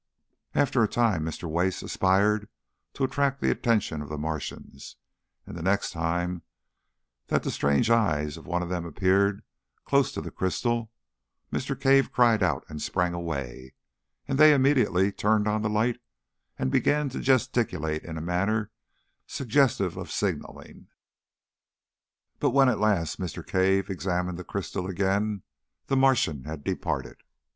[0.55, 1.47] After a time Mr.
[1.47, 2.49] Wace aspired
[2.95, 4.95] to attract the attention of the Martians,
[5.45, 6.41] and the next time
[7.27, 9.43] that the strange eyes of one of them appeared
[9.85, 10.89] close to the crystal
[11.53, 11.79] Mr.
[11.79, 13.75] Cave cried out and sprang away,
[14.27, 16.01] and they immediately turned on the light
[16.57, 18.71] and began to gesticulate in a manner
[19.27, 20.87] suggestive of signalling.
[22.39, 23.45] But when at last Mr.
[23.45, 25.43] Cave examined the crystal again
[25.85, 27.17] the Martian had departed.